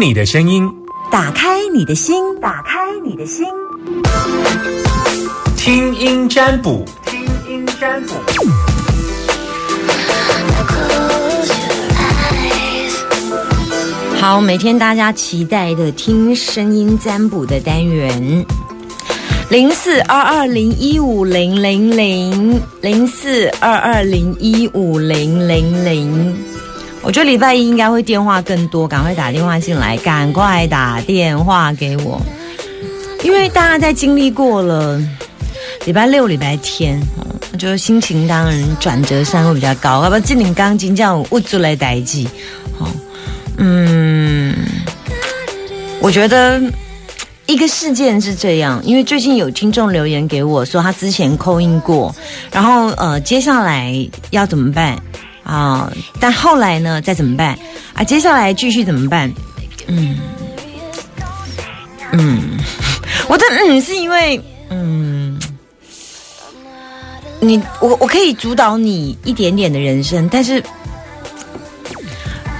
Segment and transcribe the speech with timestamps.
[0.00, 0.70] 你的声音，
[1.10, 3.44] 打开你的心，打开你的心，
[5.56, 7.20] 听音占卜，听
[7.50, 8.14] 音占卜。
[14.20, 18.46] 好，每天大家期待的听声音占卜的单元，
[19.50, 22.60] 零四二二零一五零零零。
[22.80, 26.36] 零四二二零一五零零零。
[27.00, 32.20] 我觉得礼拜一应该会电话更多，赶快打电话进来，赶快打电话给我，
[33.22, 35.00] 因为大家在经历过了
[35.86, 37.00] 礼拜六、礼拜天，
[37.50, 42.28] 我觉得心情当然转折山会比较高，要不然今年刚金叫物质来代际，
[42.78, 42.86] 好，
[43.56, 44.54] 嗯，
[46.02, 46.60] 我觉得
[47.46, 52.14] 一个事件是这样，因为最近有听众留言给我说他之前扣印过，
[52.52, 53.94] 然后呃，接下来
[54.30, 55.00] 要怎么办？
[55.48, 55.90] 啊！
[56.20, 57.00] 但后来呢？
[57.00, 57.58] 再怎么办？
[57.94, 58.04] 啊！
[58.04, 59.32] 接下来继续怎么办？
[59.86, 60.18] 嗯
[62.12, 62.58] 嗯，
[63.28, 64.38] 我的嗯是因为
[64.68, 65.40] 嗯，
[67.40, 70.62] 你我我可以主导你一点点的人生，但是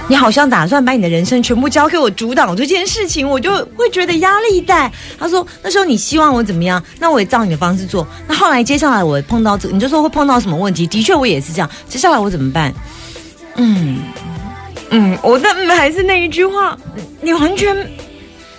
[0.09, 4.91] 你好像打算把你的人生全部交给我主导这件事情，我就会觉得压力大。
[5.19, 6.83] 他说那时候你希望我怎么样？
[6.99, 8.05] 那我也照你的方式做。
[8.27, 10.87] 那后来接下来我碰到这，你就说会碰到什么问题？
[10.87, 11.69] 的确我也是这样。
[11.87, 12.73] 接下来我怎么办？
[13.55, 13.99] 嗯
[14.89, 16.75] 嗯，我的还是那一句话，
[17.21, 17.75] 你完全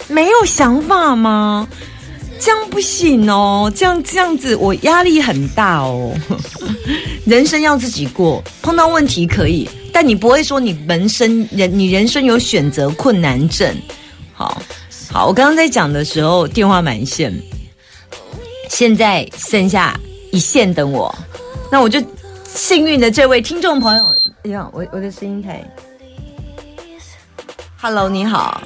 [0.06, 1.66] 没有想法吗？
[2.38, 6.14] 这样不行哦，这样这样子我压力很大哦。
[7.26, 9.68] 人生要自己过，碰到问题可以。
[10.02, 13.76] 但你不会说你人生人你人生有选择困难症，
[14.32, 14.62] 好
[15.12, 17.30] 好，我刚刚在讲的时候电话满线，
[18.70, 19.94] 现在剩下
[20.32, 21.14] 一线等我，
[21.70, 22.02] 那我就
[22.47, 25.62] 幸运的这位听众朋友，哎呀，我我的声音太
[27.78, 28.62] ，Hello，你好，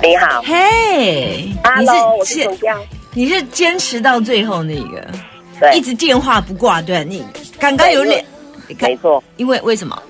[0.00, 1.52] 你好，嘿
[2.18, 2.76] 我是坚
[3.14, 5.04] 你是坚持到最后那个，
[5.58, 7.20] 对，一直电话不挂断，你
[7.58, 8.24] 刚刚有脸，
[8.78, 10.00] 没错，因为为什么？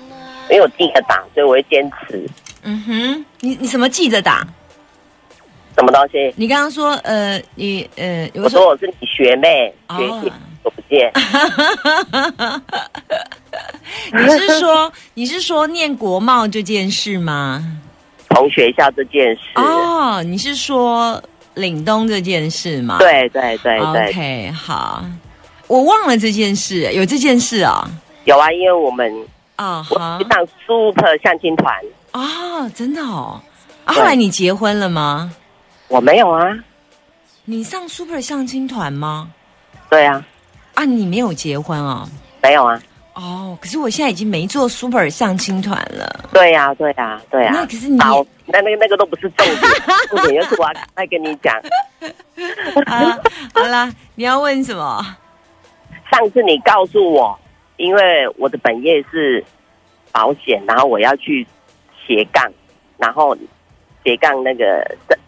[0.51, 2.27] 因为我记得打，所以我会坚持。
[2.63, 4.47] 嗯哼，你你什么记着打？
[5.77, 6.35] 什么东西？
[6.37, 11.11] 你刚刚说呃，你呃，我说我是你学妹，学姐我不见。
[14.13, 17.65] 你是说你是说念国贸这件事吗？
[18.29, 21.23] 同学校这件事哦，你是说
[21.55, 22.99] 岭东这件事吗？
[22.99, 24.09] 对对对对。
[24.09, 25.03] OK，好，
[25.67, 27.89] 我忘了这件事，有这件事啊？
[28.25, 29.11] 有啊，因为我们。
[29.61, 29.95] 啊，好，
[30.31, 31.75] 上 Super 相亲团
[32.13, 33.39] 啊，真的哦。
[33.85, 35.31] 后来你结婚了吗？
[35.89, 36.49] 我没有啊。
[37.45, 39.31] 你上 Super 相亲团吗？
[39.91, 40.25] 对啊。
[40.73, 42.09] 啊，你没有结婚啊？
[42.43, 42.81] 没有啊。
[43.13, 46.25] 哦，可是我现在已经没做 Super 相亲团了。
[46.33, 47.51] 对呀，对呀，对呀。
[47.53, 49.73] 那可是你，好，那那个那个都不是重点，
[50.09, 51.55] 重点就是我要再跟你讲。
[52.87, 53.19] 啊，
[53.53, 55.05] 好了，你要问什么？
[56.11, 57.39] 上次你告诉我。
[57.81, 59.43] 因为我的本业是
[60.13, 61.47] 保险，然后我要去
[62.07, 62.53] 斜杠，
[62.99, 63.35] 然后
[64.05, 64.65] 斜杠那个
[65.09, 65.19] 生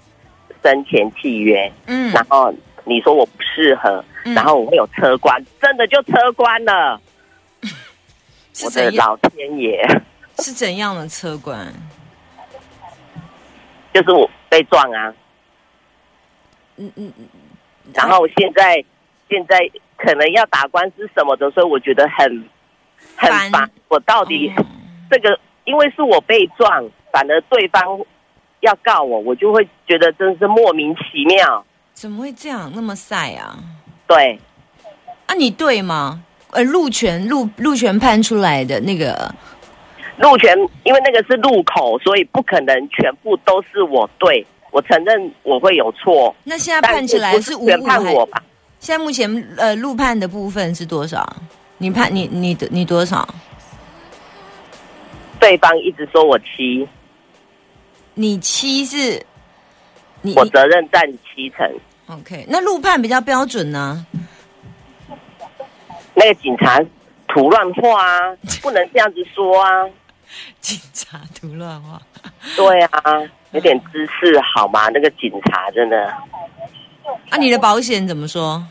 [0.63, 2.53] 生前契约，嗯，然后
[2.85, 7.01] 你说我不适合，然后我会有车关，真的就车关了。
[8.63, 10.03] 我的老天爷，
[10.41, 11.73] 是怎样的车关？
[13.95, 15.15] 就是我被撞啊。
[16.77, 17.27] 嗯嗯嗯，
[17.95, 18.85] 然后现在
[19.31, 19.59] 现在。
[20.05, 22.45] 可能要打官司什么的，所以我觉得很
[23.15, 23.71] 很烦。
[23.87, 24.53] 我到底
[25.09, 27.83] 这个，因为是我被撞，反而对方
[28.61, 31.65] 要告我，我就会觉得真是莫名其妙。
[31.93, 33.57] 怎么会这样那么晒啊？
[34.09, 34.37] 对，
[35.27, 36.25] 啊，你对吗？
[36.51, 39.33] 呃，路权路路权判出来的那个
[40.19, 44.45] 路权，因为那个是路口，所以不可能全部都是我对。
[44.73, 46.35] 我承认我会有错。
[46.45, 48.43] 那现在判起来是全判我吧？
[48.83, 51.25] 现在目前呃路判的部分是多少？
[51.79, 53.27] 你判你你的你多少？
[55.39, 56.89] 对方一直说我七，
[58.15, 59.25] 你七是，
[60.21, 61.65] 你我责任占七成。
[62.09, 64.05] OK，那路判比较标准呢？
[66.15, 66.81] 那个警察
[67.29, 69.89] 图乱画啊， 不能这样子说啊！
[70.61, 72.03] 警察图乱画，
[72.57, 73.01] 对啊，
[73.53, 74.89] 有点姿势好吗？
[74.89, 76.13] 那个警察真的。
[77.31, 78.63] 啊，你的保险怎么说？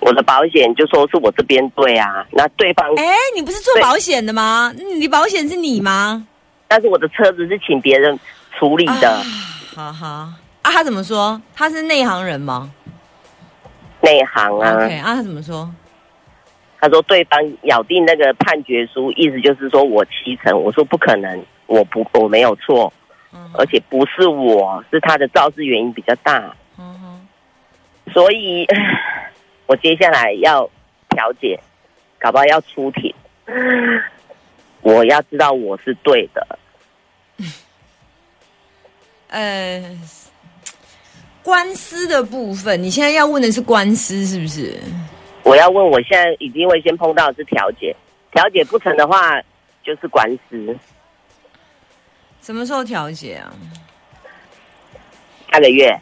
[0.00, 3.04] 我的保险就说是我这边对啊，那对方哎，
[3.34, 4.72] 你不是做保险的吗？
[4.96, 6.26] 你保险是你吗？
[6.68, 8.18] 但是我的车子是请别人
[8.58, 9.22] 处理的。
[9.74, 11.40] 好好啊，他怎么说？
[11.54, 12.70] 他是内行人吗？
[14.00, 14.74] 内行啊。
[14.76, 15.68] OK 啊，他怎么说？
[16.80, 20.56] 他说对方咬定那个判决书，意思就是说我七成。
[20.62, 22.92] 我说不可能，我不我没有错。
[23.32, 26.54] 嗯而且不是我，是他的肇事原因比较大，
[28.12, 28.66] 所以
[29.66, 30.68] 我接下来要
[31.10, 31.58] 调解，
[32.18, 33.14] 搞不好要出庭。
[34.80, 36.58] 我要知道我是对的，
[39.28, 39.98] 呃，
[41.42, 44.78] 官司的部分，你现在要问的是官司是不是？
[45.42, 47.94] 我要问，我现在一定会先碰到的是调解，
[48.32, 49.40] 调解不成的话
[49.82, 50.76] 就是官司。
[52.40, 53.52] 什么时候调解啊？
[55.50, 55.98] 下个月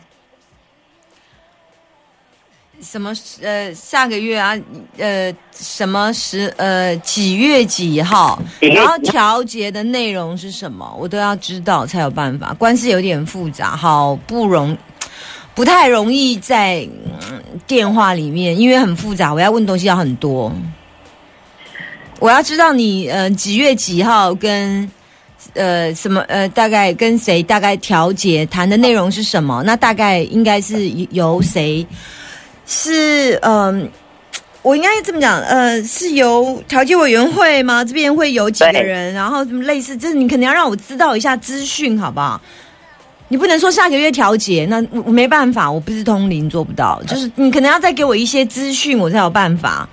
[2.83, 3.13] 什么
[3.43, 4.57] 呃下个月啊
[4.99, 8.41] 呃什么十呃几月几号？
[8.61, 10.97] 然后调节的内容是什么？
[10.99, 12.55] 我都要知道才有办法。
[12.59, 14.77] 官司有点复杂，好不容
[15.55, 16.87] 不太容易在、
[17.31, 20.53] 嗯电话里面，因为很复杂，我要问东西要很多。
[22.21, 24.89] 我要知道你呃几月几号跟
[25.55, 29.65] 呃什么呃大概跟谁大概调解谈的内容是什么？
[29.65, 31.85] 那大概应该是由谁？
[32.67, 33.89] 是嗯、
[34.63, 37.85] 我应该这么讲，呃，是由调解委员会吗？
[37.85, 42.41] 这边会有几个人，然后什么类似，就是你可能要让我知道一下资讯，好不好？
[43.29, 49.89] 你不能说下个月调解，那我我没办法，我不是通灵做不到，就是你可能要再给我一些资讯，我才有办法。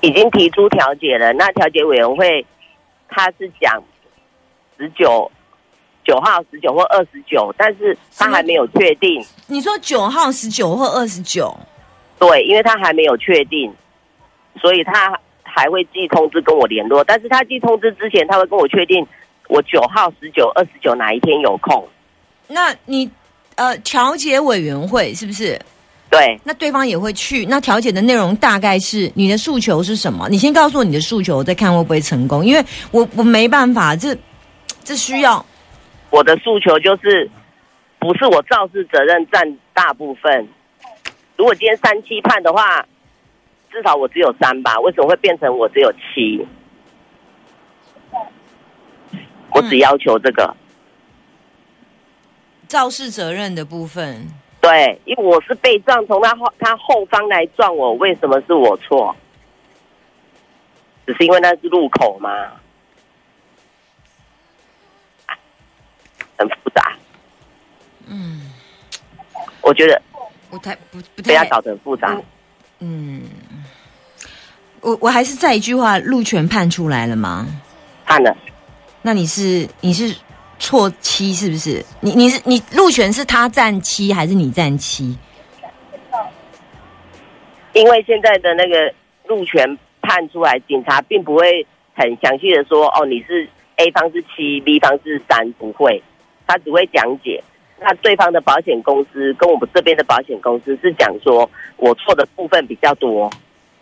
[0.00, 2.44] 已经提出调解了，那调解委员会
[3.08, 3.82] 他是讲
[4.78, 5.30] 十九
[6.04, 9.24] 九号、十九或二十九，但是他还没有确定。
[9.46, 11.56] 你说九号、十九或二十九，
[12.20, 13.72] 对，因为他还没有确定，
[14.60, 17.02] 所以他还会寄通知跟我联络。
[17.02, 19.04] 但是他寄通知之前，他会跟我确定
[19.48, 21.88] 我九号、十九、二十九哪一天有空。
[22.46, 23.10] 那你
[23.54, 25.58] 呃调解委员会是不是？
[26.10, 27.46] 对，那对方也会去。
[27.46, 30.28] 那调解的内容大概是你的诉求是什么？
[30.28, 32.44] 你先告诉我你的诉求，我再看会不会成功。
[32.44, 34.14] 因为我我没办法，这
[34.84, 35.42] 这需要
[36.10, 37.30] 我的诉求就是，
[37.98, 40.46] 不是我肇事责任占大部分。
[41.40, 42.86] 如果今天三七判的话，
[43.70, 44.78] 至少我只有三吧？
[44.80, 46.46] 为什么会变成我只有七？
[49.54, 50.54] 我只要求这个。
[52.68, 54.28] 肇事责任的部分。
[54.60, 59.16] 对，因为我是被撞，从他后他后方来撞我，为什么是我错？
[61.06, 62.28] 只是因为那是路口吗？
[66.36, 66.92] 很复杂。
[68.06, 68.42] 嗯，
[69.62, 70.02] 我觉得
[70.50, 72.20] 我太不不太不要搞得很复杂。
[72.80, 73.22] 嗯，
[74.80, 77.46] 我我还是再一句话，路权判出来了吗？
[78.04, 78.36] 判了，
[79.02, 80.14] 那你是你是
[80.58, 81.84] 错七是不是？
[82.00, 85.16] 你你是你路权是他占七还是你占七？
[87.72, 88.92] 因为现在的那个
[89.26, 91.64] 路权判出来，警察并不会
[91.94, 96.02] 很详细的说，哦，你是 A 方是七，B 方是三，不会，
[96.46, 97.42] 他只会讲解。
[97.80, 103.30] 那对方的保险公司跟我们这边的保险公司是讲说，我错的部分比较多，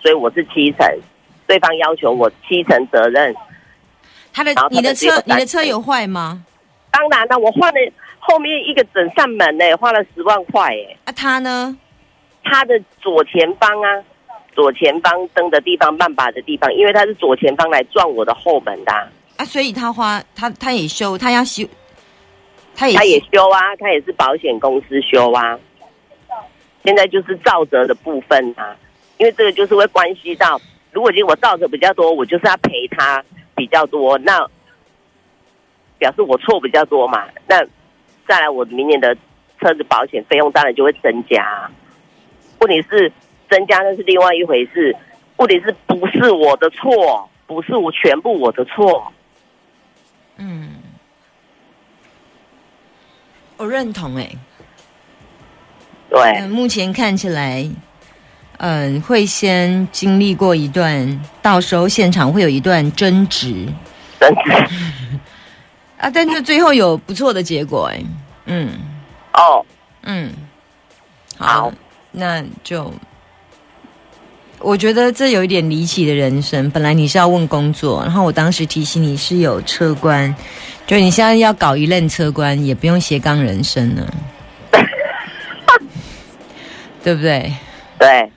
[0.00, 0.86] 所以我是七成，
[1.46, 3.34] 对方要求我七成责任。
[4.32, 6.44] 他的你的车你的车有坏吗？
[6.92, 7.80] 当然了，我换了
[8.18, 10.96] 后面一个整扇门呢，花了十万块哎。
[11.04, 11.76] 啊，他呢？
[12.44, 14.02] 他的左前方啊，
[14.54, 21.64] 左前方灯的地方、慢把的地方，因为他是左前方来撞我的后门的啊、啊，所以他花他他也修，他要修，
[22.78, 25.58] 他也他也修啊，他也是保险公司修啊。
[26.84, 28.76] 现在就是造责的部分啊，
[29.18, 30.60] 因为这个就是会关系到，
[30.92, 33.22] 如果今天我造责比较多，我就是要赔他
[33.56, 34.48] 比较多，那
[35.98, 37.26] 表示我错比较多嘛。
[37.48, 37.64] 那
[38.28, 39.14] 再来，我明年的
[39.60, 41.70] 车子保险费用当然就会增加啊、
[42.60, 43.12] 问题是
[43.50, 44.94] 增加那是另外一回事，
[45.36, 49.12] 问题是不是我的错，不是我全部我的错。
[50.36, 50.67] 嗯，
[53.58, 54.30] 我认同哎、
[56.08, 57.68] 对，嗯，目前看起来，
[58.58, 63.66] 嗯、会先经历过一段，到时候现场会有一段争执。
[64.18, 64.52] 争执。
[65.98, 68.00] 啊，但是最后有不错的结果哎、
[68.46, 68.70] 嗯。
[69.34, 69.66] 哦，
[70.04, 70.32] 嗯，
[71.36, 71.72] 好。
[72.10, 72.92] 那就
[74.60, 76.70] 我觉得这有一点离奇的人生。
[76.70, 80.34] 本来你是要问工作，然后我当时提醒你是有车官，
[80.86, 84.14] 就你现在要搞一任车官，也不用斜杠人生了，
[87.02, 87.52] 对不对？
[87.98, 88.30] 对，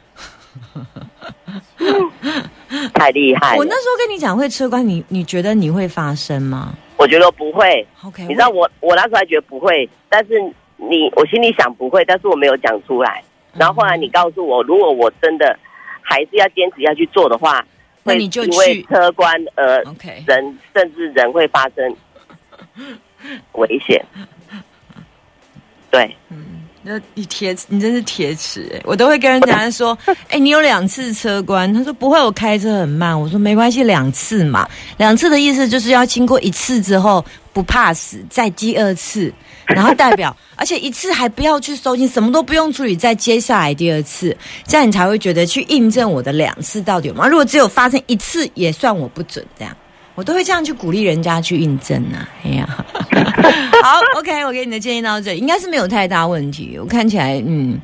[2.94, 3.56] 太厉害。
[3.58, 10.40] 我那时候跟你讲会车官，你你觉得你会发生吗我觉得不会，？OK，你知道我我那时候还觉得不会，但是
[10.78, 13.24] 你我心里想不会，但是我没有讲出来。
[13.54, 15.58] 然后后来你告诉我，如果我真的
[16.12, 17.65] 还是要坚持要去做的话，
[18.03, 21.96] 那你就因为去车关而 OK，人甚至人会发生
[23.53, 24.06] 危险。
[25.89, 28.82] 对，嗯那你铁，你真是铁齿哎！
[28.86, 29.96] 我都会跟人家说，
[30.30, 33.20] 哎、你有两次车关，他说不会，我开车很慢。
[33.20, 39.34] 我说没关系，两次嘛，两次的意思就是要经过一次之后不怕死，再第二次，
[39.67, 47.27] 然后代表，而且一次还不要去收金，什么都不用处理，再接下来第二次，这样你才会觉得去印证我的两次到底有吗？
[47.27, 49.75] 如果只有发生一次，也算我不准这样。
[50.13, 52.27] 我都会这样去鼓励人家去印证啊！
[52.43, 52.67] 哎呀，
[53.81, 56.77] 好，OK，我给你的建议到这里，应该是没有太大问题。
[56.77, 57.79] 我看起来，嗯，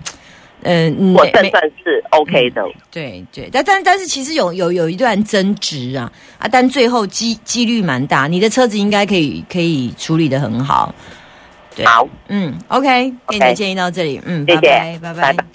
[0.64, 1.42] 嗯、嗯，我没没。
[1.42, 2.64] 胜算是 OK 的。
[2.92, 10.94] 对对，但但但是其实有有有一段争执啊啊，但最后几几率蛮大，你的车子应该可以可以处理的很好。
[11.76, 14.62] 对，好，嗯，OK，给你的建议到这里，嗯，谢谢。
[15.00, 15.46] 拜拜，拜拜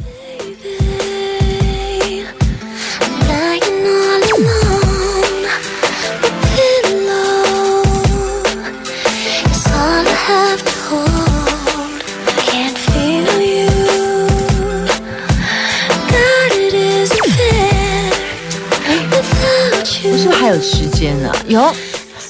[20.54, 21.34] 有时间啊？
[21.48, 21.74] 有，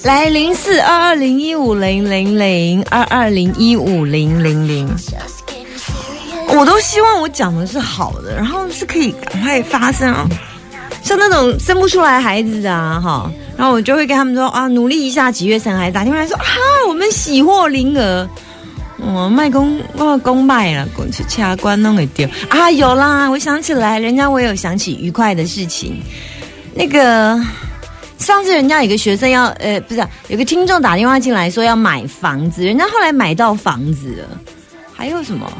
[0.04, 4.88] 来零四二二零一五零零零二二零一五零零零。
[6.54, 10.28] 我都希望我讲的是好的，然后是可以赶快发生啊。
[11.02, 15.94] 像那种生不出来孩子的啊，哈，然后我就会跟他们说啊，努力一下，几月生孩子？
[15.94, 16.44] 打电话来说啊，
[16.86, 18.28] 我们喜获麟儿。
[18.98, 22.70] 我卖公我公卖了，过去掐关弄给丢啊！
[22.70, 26.00] 有啦，我想起来，人家我有想起愉快的事情。
[26.72, 27.36] 那个
[28.22, 34.40] 上次人家有个学生要呃，不是、有个听众打电话进来说要买房子，人家后来买到房子了。
[34.94, 35.50] 还有什么？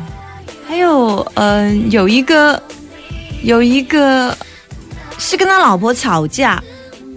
[0.68, 2.62] 还有，嗯、有一个，
[3.42, 4.36] 有一个
[5.18, 6.62] 是跟他老婆吵架，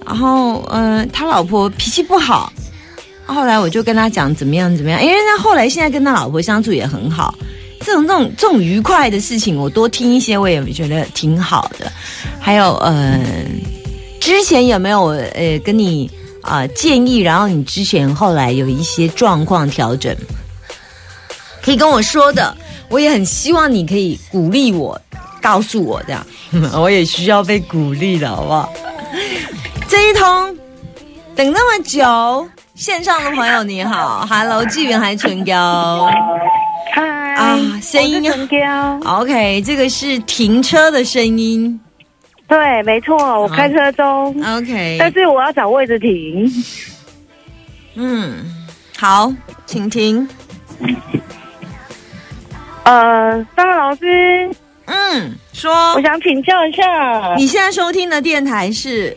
[0.03, 2.51] 然后，嗯、他老婆脾气不好，
[3.27, 7.35] 后来我就跟他讲怎么样怎么样，因为他后来现在跟他老婆相处也很好，
[7.81, 11.91] 这种这种这种愉快的事情，我多听一些，我也觉得挺好的。
[12.39, 13.23] 还有，嗯、
[14.19, 16.09] 之前有没有呃跟你
[16.41, 20.15] 啊、呃建议，然后你之前后来有一些状况调整？
[21.61, 22.55] 可以跟我说的，
[22.89, 24.99] 我也很希望你可以鼓励我，
[25.41, 26.25] 告诉我这样，
[26.79, 28.71] 我也需要被鼓励的，好不好？
[29.87, 30.57] 这一通
[31.35, 36.09] 等那么久，线上的朋友你好，Hello，纪元还唇膏
[36.93, 37.03] 嗨，
[37.35, 38.99] 啊声音我是陈娇。
[39.05, 41.79] ，OK，这个是停车的声音
[42.47, 46.47] 对，没错，我开车中，，OK，但是我要找位置停。
[47.95, 48.45] 嗯，
[48.97, 49.33] 好，
[49.65, 50.27] 请停，
[52.83, 54.49] 呃，张老师，
[54.85, 55.93] 嗯，说。
[55.95, 59.15] 我想请教一下，你现在收听的电台是？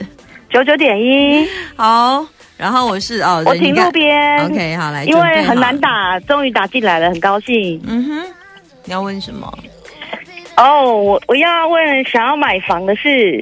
[0.49, 2.25] 九九点一，好，
[2.57, 4.47] 然后我是哦，我停路边。
[4.47, 5.79] OK，好来，因为很难。
[5.79, 7.79] 打，终于打进来了，很高兴。
[7.87, 8.35] 嗯哼，
[8.85, 9.53] 你要问什么？
[10.59, 13.41] 哦，我我要问想要买房的事，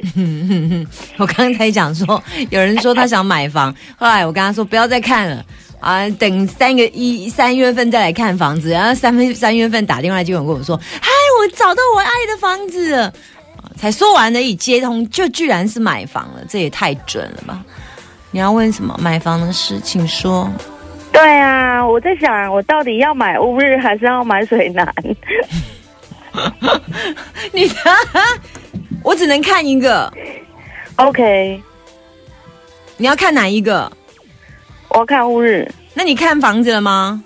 [1.16, 5.42] 我刚才讲说，有人说他想买房， 后来我跟他说不要再看了
[5.80, 8.70] 啊，等三个一三月份再来看房子。
[8.70, 11.08] 然后三分三月份打电话来就有人跟我说，嗨，
[11.40, 13.10] 我找到我爱的房子
[13.76, 17.64] 才说完而已，接通就居然是买房了，这也太准了吧！
[18.30, 20.50] 你要问什么买房的事，请说。
[21.12, 24.86] 对啊，我在想，我到底要买乌日还是要买水南？
[27.52, 27.70] 你
[29.02, 30.12] 我只能看一个
[30.96, 31.62] ，OK，
[32.96, 33.90] 你要看哪一个？
[34.88, 37.22] 我看乌日，那你看房子了吗？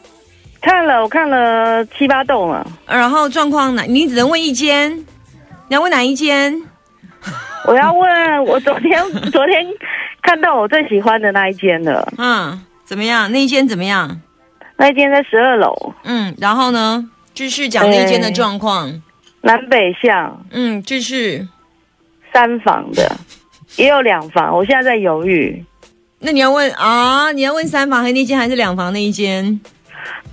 [0.60, 2.66] 看了，我看了七八栋了。
[2.86, 3.82] 然后状况哪？
[3.84, 4.94] 你只能问一间，
[5.68, 6.60] 你要问哪一间？
[7.66, 9.64] 我要问，我昨天 昨天
[10.22, 13.30] 看到我最喜欢的那一间了，嗯，怎么样？
[13.32, 14.20] 那一间怎么样？
[14.76, 17.08] 那一间在十二楼，嗯，然后呢？
[17.40, 19.02] 继续讲那一间的状况。
[19.40, 21.48] 南北向嗯，继续。
[22.30, 23.16] 三房的，
[23.76, 25.64] 也有两房，我现在在犹豫。
[26.18, 27.32] 那你要问啊？
[27.32, 29.58] 你要问三房和那间还是两房那一间？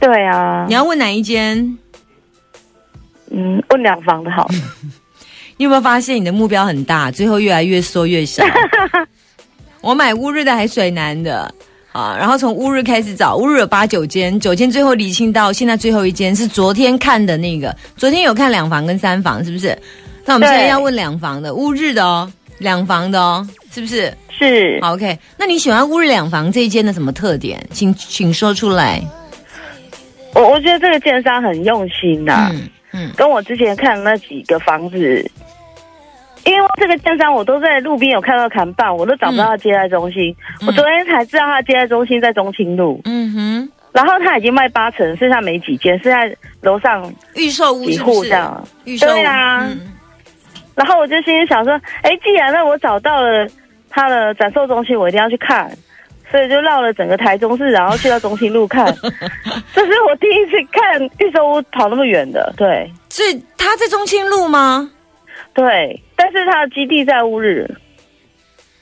[0.02, 1.78] 对啊你，要问哪一间？
[3.32, 4.56] 嗯，问两房的好了。
[5.56, 8.44] 你有没有发现你的目标很大，最后越来越缩越小？
[9.80, 11.56] 我买乌日的还水南的
[11.98, 19.75] 啊，然后从乌日开始找，乌日有八九间，九间最后理清到现在最后一间是昨天看的那个，昨天有看两房跟三房，是不是？
[20.24, 24.13] 那我们现在要问两房的乌日的哦，两房的哦，是不是？
[24.30, 25.18] 是，好，OK。
[25.39, 27.60] 那你喜欢乌日两房这一间的什么特点？
[27.72, 29.01] 请请说出来。
[30.36, 35.32] 我我觉得这个建商很用心呐、嗯嗯跟我之前看的那几个房子，
[36.48, 40.34] 因为这个建商我都在路边有看到砍棒，我都找不到他接待中心。
[40.62, 43.01] 嗯我昨天才知道他接待中心在中清路。
[43.06, 46.20] 嗯哼，然后他已经卖八成，剩下没几间，剩下
[46.62, 48.00] 楼上预售屋几？
[48.00, 48.63] 户这样。
[48.86, 49.94] 预售屋对啊嗯
[50.75, 51.74] 然后我就心里想说，
[52.04, 53.48] 哎，既然让我找到了
[53.89, 55.70] 他的展售中心，我一定要去看，
[56.30, 58.86] 所以就绕了整个台中市，然后去到中心路看。
[59.74, 64.92] 这是我第一次看预售屋跑那么远的，对所以他在中清路吗？
[65.58, 66.02] 对。
[66.16, 67.66] 但是它的基地在乌日，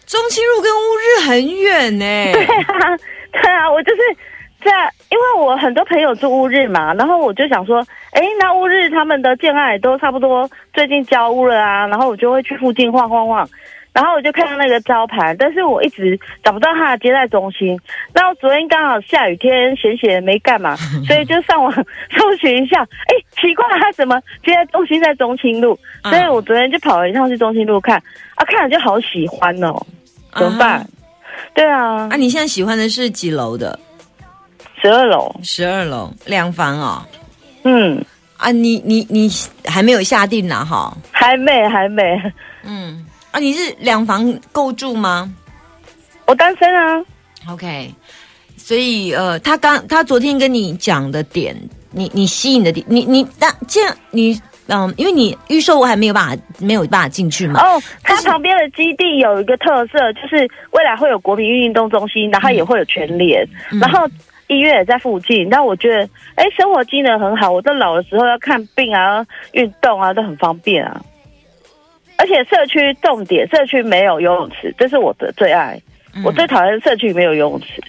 [0.06, 2.98] 中清路跟乌日很远呢、对啊，
[3.32, 4.02] 对啊，我就是
[4.64, 4.72] 在，
[5.10, 13.48] 因为我很多朋友住乌日嘛，然后我就想说，哎，那乌日他们的建案都差不多最近交屋了啊，然后我就会去附近晃晃晃。
[13.96, 17.80] 然后我就看到那个招牌，但是我一直找不到它的接待中心。
[18.14, 20.76] 然后昨天刚好下雨天，闲闲没干嘛，
[21.08, 22.82] 所以就上网搜寻一下。
[22.84, 25.80] 哎，奇怪，它怎么接待中心在中清路？
[26.04, 27.98] 嗯所以我昨天就跑了一趟去中清路看，
[28.36, 29.74] 啊，看了就好喜欢哦，
[30.36, 30.80] 怎么办？
[30.80, 30.86] 啊
[31.54, 33.80] 对啊啊，，你现在喜欢的是几楼的？
[34.82, 37.02] 十二楼，十二楼两房哦。
[37.64, 38.04] 嗯，
[38.38, 39.30] 啊，你你你
[39.66, 40.96] 还没有下定呢哈？
[41.12, 42.04] 还没还没，
[42.64, 45.30] 嗯，啊，你是两房够住吗
[46.26, 47.04] 我单身啊。
[47.50, 47.94] ？OK，
[48.56, 51.54] 所以呃，他刚他昨天跟你讲的点，
[51.92, 57.60] 你你吸引的点，你你那这样你嗯，因为你预售我还没有办法没有办法进去嘛。
[57.60, 64.08] 哦，它旁边的基地有一个特色，就是未来会有国民运动中心，然后也会有全联，嗯然后
[64.48, 65.50] 医院也在附近。
[65.50, 67.52] 那我觉得，哎，生活机能很好。
[67.52, 71.02] 我在老的时候要看病啊、运动啊，都很方便啊。
[72.18, 75.80] 而且社区重点，社区没有游泳池，这是我的最爱。
[76.14, 77.84] 嗯我最讨厌社区没有游泳池，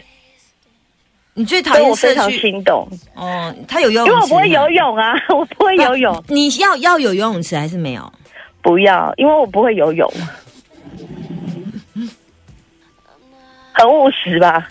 [1.35, 4.69] 你最讨厌我非常心动，哦，他有游泳池，因为我不会游。
[4.71, 8.13] 泳啊， 我不会游泳，你要要有游泳池还是没有？
[8.63, 10.13] 不要，因为我不会游泳，
[13.73, 14.69] 很务实吧。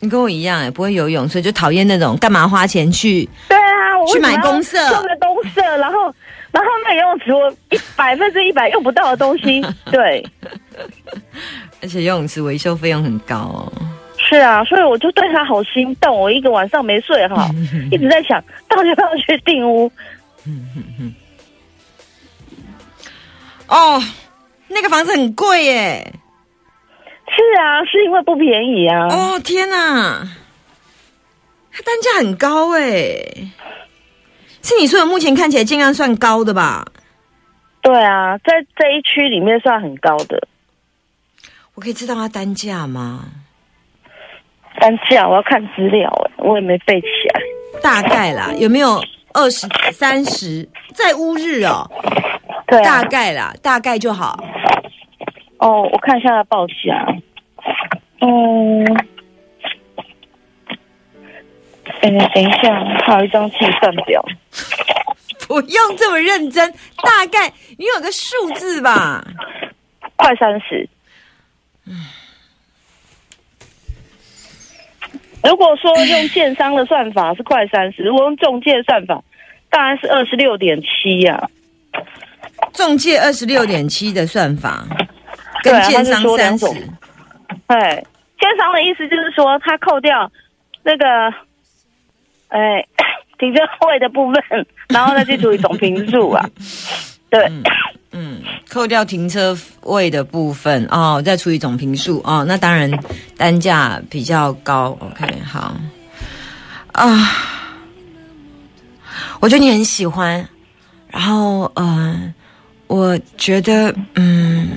[0.00, 6.12] 你跟我一样哎，不会游泳，所以就讨厌那种干嘛花钱去对啊，我去买公公社做个公社，然后
[6.50, 9.60] 然后那游泳池我一百分之一百用不到的东西，
[9.92, 10.24] 对，
[11.82, 13.72] 而且游泳池维修费用很高哦。
[14.16, 17.48] 是啊，所以我就对他好心动，我一个晚上没睡好，
[17.90, 19.90] 一直在想到底要不要去订屋。
[23.68, 24.02] 哦，
[24.68, 26.12] 那个房子很贵耶！
[27.32, 29.06] 是啊，是因为不便宜啊。
[29.08, 30.26] 哦天哪，
[31.72, 32.82] 它单价很高哎，
[34.62, 36.86] 是你说的目前看起来尽量算高的吧？
[37.82, 40.46] 对啊，在这一区里面算很高的
[41.74, 43.24] 我可以知道它单价吗？
[44.78, 47.40] 单价，我要看资料哎，我也没背起来。
[47.82, 50.68] 大概啦，有没有二十三十？
[50.94, 51.88] 在乌日哦，
[52.66, 54.42] 对啊，大概啦，大概就好。
[55.60, 57.06] 哦，我看一下它报价。
[58.20, 58.84] 嗯，
[62.00, 64.24] 哎、等一下，还有一张计算表。
[65.46, 69.22] 不用这么认真，大概你有个数字吧？
[70.16, 70.88] 快三十。
[75.42, 79.22] 如果说用建商的算法是快三十，如果用中介算法，
[79.68, 81.50] 当然是二十六点七呀。
[82.72, 84.86] 中介二十六点七的算法，
[85.62, 86.76] 对他是说三十两种，
[87.66, 88.04] 哎，
[88.38, 90.30] 建商的意思就是说，他扣掉
[90.82, 91.04] 那个，
[92.48, 92.84] 哎，
[93.38, 96.48] 停车位的部分，然后再去除以总平数啊。
[97.28, 97.50] 对，
[98.10, 102.90] 嗯，扣掉停车位的部分哦，再除以总平数哦，那当然
[103.36, 104.98] 单价比较高。
[105.00, 105.76] OK，好
[106.92, 107.30] 啊，
[109.38, 110.44] 我觉得你很喜欢，
[111.08, 112.34] 然后呃，
[112.88, 114.68] 我觉得嗯，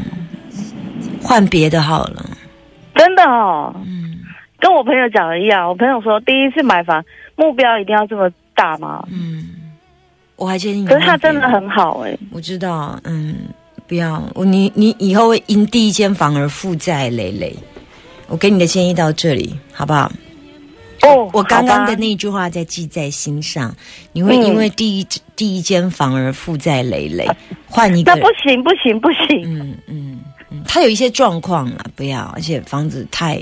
[1.23, 2.25] 换别的好了。
[2.95, 3.73] 真的哦。
[3.85, 4.19] 嗯
[4.59, 7.03] 跟我朋友讲的一样，我朋友说第一次买房
[7.35, 9.05] 目标一定要这么大吗？
[9.11, 9.49] 嗯，
[10.37, 13.35] 我还建议你，可是他真的，很好哎、我知道，嗯，
[13.87, 17.53] 不要，我你你以后会因第一间房而负债累累。
[18.29, 20.09] 我给你的建议到这里，好不好？
[21.01, 23.75] 哦，我刚刚的那句话在记在心上。
[24.13, 25.05] 你会因为第一、
[25.35, 27.27] 第一间房而负债累累，
[27.67, 30.12] 换一个那不行不行不行，嗯嗯
[30.63, 33.41] 嗯，他有一些状况啊，不要，而且房子太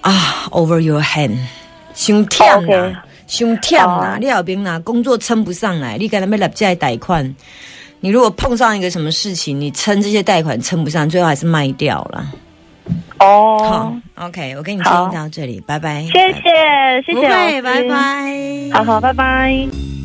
[0.00, 1.36] 啊 over your hand，
[1.94, 2.94] 胸跳呐，
[3.26, 7.34] 胸跳呐哦，你后边呐工作撑不上来，你给他们来债贷款，
[8.00, 12.26] 你如果碰上一个什么事情，你撑这些贷款撑不上，最后还是卖掉了。
[13.18, 16.02] 好哦，，OK，我跟你建议到这里，拜拜。
[16.04, 17.82] 谢谢谢谢不会，拜。
[17.82, 18.70] 拜。
[18.72, 19.99] 好好，拜拜。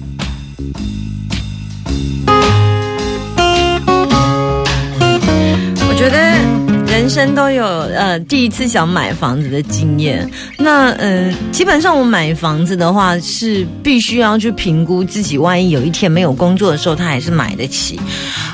[5.95, 6.54] 我觉得
[6.95, 10.25] 人生都有呃第一次想买房子的经验。
[10.57, 17.99] 那嗯、呃，基本上我买房子的话是必须要去评估自己，万一有一天没有工作的时候，他还是买得起。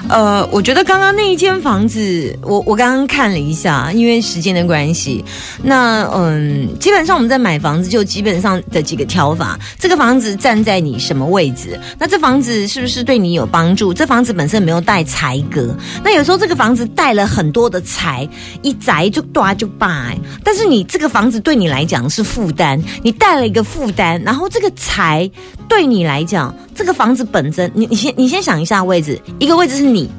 [0.10, 5.24] 呃，我觉得刚刚那一间房子，我我刚刚看了一下，因为时间的关系，
[5.62, 11.80] 那嗯，基本上我们在买房子就基本上的几个挑法，这个房子站在你什么位置？
[12.00, 13.94] 那这房子是不是对你有帮助？
[13.94, 15.74] 这房子本身没有带财格？
[16.04, 18.28] 那有时候这个房子带了很多的财，
[18.62, 25.30] 一宅就大就败，但是你这个房子对你来讲是负担，你带了一个负担，然后这个财
[25.68, 30.10] 对你来讲，这个房子本身，你你先你先想一下位置，一个位置是你，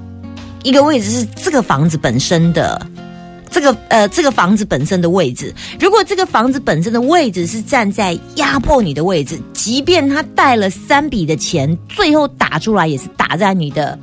[0.63, 2.87] 一个位置是这个房子本身的。
[3.55, 13.99] 这个呃，这个房子本身的位置，如果这个房子本身的位置是站在压迫你的位置，即便他带了三笔的钱，最后打出来也是打在你的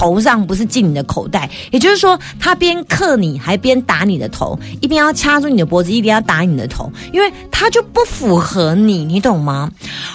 [0.00, 1.50] 头上，不是进你的口袋。
[1.70, 9.70] 也就是说，他边克你，还边打你的头，一边要掐住你的脖子，一边要打你的头，因为他就不符合你，你懂吗？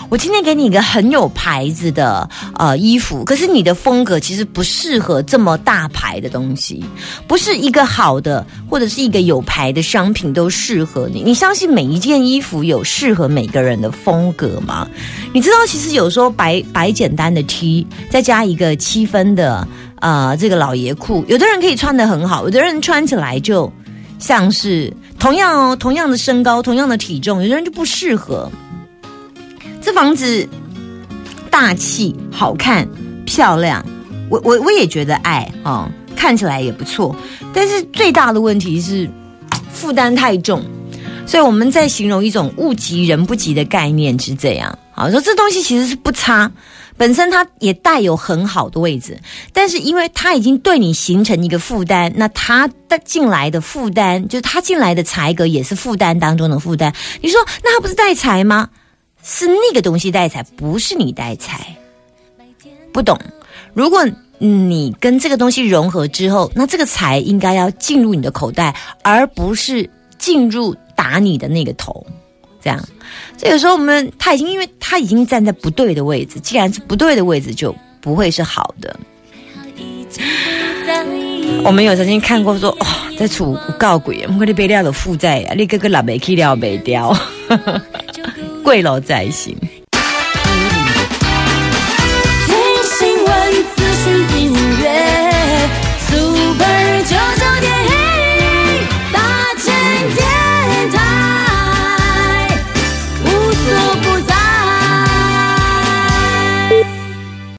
[0.10, 6.84] 我今天给你一个很有牌子的呃衣服，可是你的风格其实不适合这么大牌的东西，
[7.28, 11.22] 不是一个好的或者是一个有牌的商品都适合你。
[11.22, 14.88] 你相信每一件衣服有适合每个人的风格吗？
[15.32, 19.68] 你知道，其实有时候白白简单的 T 再加一个七分的
[20.00, 23.72] 呃这个老爷裤，有的人可以穿得很好，有的人穿起来就
[24.20, 28.52] 像是同样哦同样的身高、同样的体重，有的人就不适合。
[29.82, 30.48] 这房子
[31.50, 32.88] 大气、好看、
[33.26, 33.86] 漂亮，
[34.30, 37.16] 我我我也觉得爱哦，看起来也不错。
[37.54, 39.10] 但是最大的问题是
[39.72, 40.64] 负担太重，
[41.28, 44.78] 所以我们在形容一种物极人不及的概念是这样。
[44.92, 46.52] 好，说这东西其实是不差，
[46.98, 49.20] 本身它也带有很好的位置，
[49.52, 56.94] 但是因为它已经对你形成一个负担，那它的进来的负担，就是它进来的财格也是负担当中的负担。
[57.22, 58.70] 你说那它不是带财吗？
[59.24, 61.76] 是那个东西带财，不是你带财。
[62.94, 63.20] 不懂？
[63.74, 64.06] 如果
[64.38, 72.06] 你跟这个东西融合之后，那这个财应该要进入你的口袋，而不是进入打你的那个头。
[72.66, 72.84] 这样，
[73.38, 79.00] 这有时候我们他已经，因为他已经站在不对的位置，既然是不对的位置，就不会是好的。
[81.64, 82.86] 我们有曾经看过说，哦，
[83.20, 87.16] 在厝有告鬼，我们你背了的负债啊，你个个拿没去了没掉，
[88.66, 89.56] 贵楼在心。
[92.48, 92.56] 听
[92.98, 94.52] 新闻，资讯频